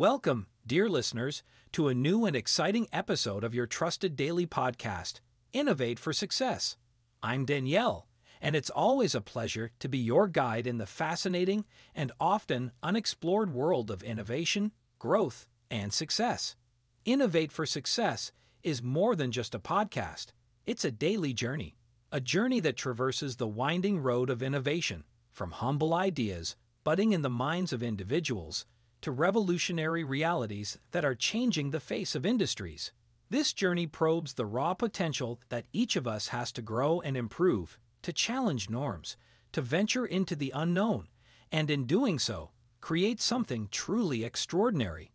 [0.00, 1.42] Welcome, dear listeners,
[1.72, 5.20] to a new and exciting episode of your trusted daily podcast,
[5.52, 6.78] Innovate for Success.
[7.22, 8.06] I'm Daniele,
[8.40, 13.52] and it's always a pleasure to be your guide in the fascinating and often unexplored
[13.52, 16.56] world of innovation, growth, and success.
[17.04, 20.28] Innovate for Success is more than just a podcast,
[20.64, 21.76] it's a daily journey,
[22.10, 27.28] a journey that traverses the winding road of innovation, from humble ideas budding in the
[27.28, 28.64] minds of individuals
[29.00, 32.92] to revolutionary realities that are changing the face of industries.
[33.30, 37.78] This journey probes the raw potential that each of us has to grow and improve,
[38.02, 39.16] to challenge norms,
[39.52, 41.08] to venture into the unknown,
[41.52, 42.50] and in doing so,
[42.80, 45.12] create something truly extraordinary.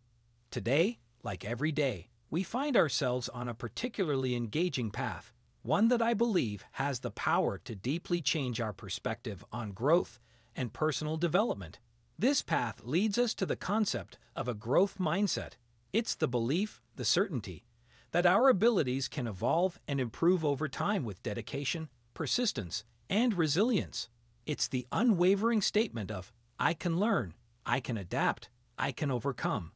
[0.52, 6.14] Today, like every day, we find ourselves on a particularly engaging path, one that I
[6.14, 10.20] believe has the power to deeply change our perspective on growth
[10.56, 11.80] and personal development.
[12.18, 15.54] This path leads us to the concept of a growth mindset.
[15.92, 17.66] It's the belief, the certainty,
[18.12, 24.08] that our abilities can evolve and improve over time with dedication, persistence, and resilience.
[24.46, 27.34] It's the unwavering statement of, I can learn,
[27.66, 28.50] I can adapt,
[28.80, 29.74] I can overcome.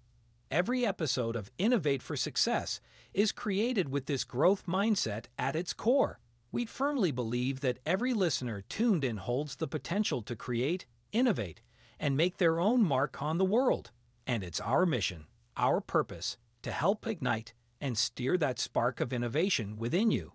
[0.49, 2.79] Every episode of Innovate for Success
[3.13, 6.19] is created with this growth mindset at its core.
[6.53, 11.61] We firmly believe that every listener tuned in holds the potential to create, innovate,
[11.99, 13.91] and make their own mark on the world.
[14.25, 15.25] And it's our mission,
[15.57, 20.33] our purpose, to help ignite and steer that spark of innovation within you.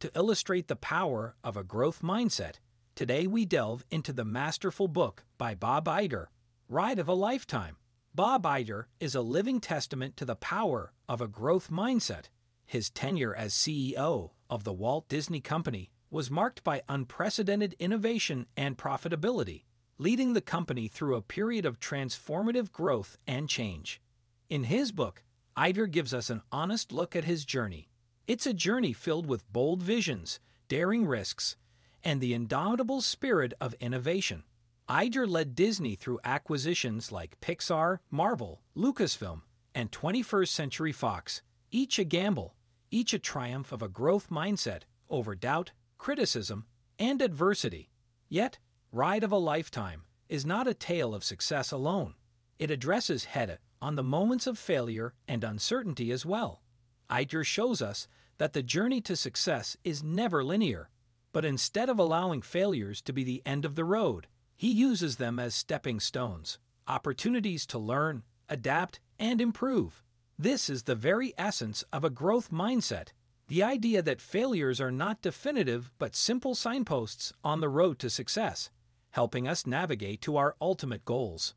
[0.00, 2.56] To illustrate the power of a growth mindset,
[2.94, 6.26] today we delve into the masterful book by Bob Iger,
[6.68, 7.76] Ride of a Lifetime.
[8.14, 12.26] Bob Iger is a living testament to the power of a growth mindset.
[12.66, 18.76] His tenure as CEO of the Walt Disney Company was marked by unprecedented innovation and
[18.76, 19.64] profitability
[19.98, 24.00] leading the company through a period of transformative growth and change.
[24.48, 25.22] In his book,
[25.56, 27.88] Iger gives us an honest look at his journey.
[28.26, 31.56] It's a journey filled with bold visions, daring risks,
[32.04, 34.44] and the indomitable spirit of innovation.
[34.88, 39.42] Iger led Disney through acquisitions like Pixar, Marvel, Lucasfilm,
[39.74, 42.54] and 21st Century Fox, each a gamble,
[42.90, 46.66] each a triumph of a growth mindset over doubt, criticism,
[46.98, 47.90] and adversity.
[48.28, 48.58] Yet,
[48.94, 52.12] Ride of a Lifetime is not a tale of success alone.
[52.58, 56.60] It addresses head on the moments of failure and uncertainty as well.
[57.08, 60.90] Iger shows us that the journey to success is never linear,
[61.32, 64.26] but instead of allowing failures to be the end of the road,
[64.58, 70.04] he uses them as stepping stones, opportunities to learn, adapt, and improve.
[70.38, 73.08] This is the very essence of a growth mindset
[73.48, 78.70] the idea that failures are not definitive but simple signposts on the road to success
[79.12, 81.54] helping us navigate to our ultimate goals.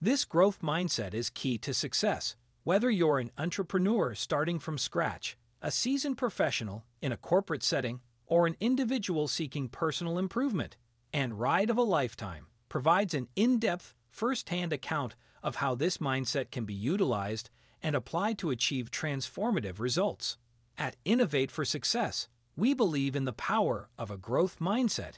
[0.00, 5.70] This growth mindset is key to success, whether you're an entrepreneur starting from scratch, a
[5.70, 10.76] seasoned professional in a corporate setting, or an individual seeking personal improvement.
[11.12, 15.98] And Ride of a Lifetime provides an in depth, first hand account of how this
[15.98, 17.50] mindset can be utilized
[17.82, 20.36] and applied to achieve transformative results.
[20.78, 25.14] At Innovate for Success, we believe in the power of a growth mindset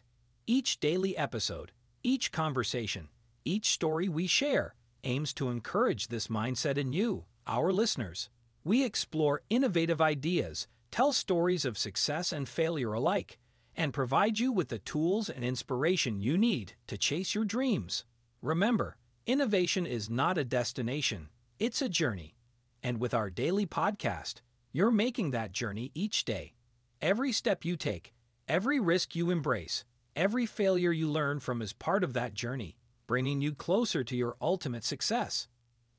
[0.47, 1.73] each daily episode,
[2.03, 3.09] each conversation,
[3.45, 8.29] each story we share aims to encourage this mindset in you, our listeners.
[8.65, 13.39] We explore innovative ideas, tell stories of success and failure alike,
[13.77, 18.05] and provide you with the tools and inspiration you need to chase your dreams.
[18.41, 21.29] Remember, innovation is not a destination,
[21.59, 22.35] it's a journey.
[22.83, 24.41] And with our daily podcast,
[24.73, 26.55] you're making that journey each day.
[27.01, 28.13] Every step you take,
[28.49, 29.85] every risk you embrace,
[30.15, 34.37] Every failure you learn from is part of that journey, bringing you closer to your
[34.43, 35.49] ultimate success.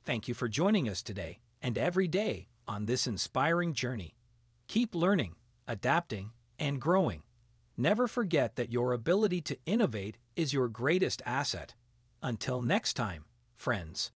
[0.03, 4.16] Thank you for joining us today and every day on this inspiring journey.
[4.68, 5.34] Keep learning,
[5.68, 6.29] adapting,
[6.59, 7.23] and growing.
[7.76, 11.73] Never forget that your ability to innovate is your greatest asset.
[12.22, 14.11] Until next time, friends.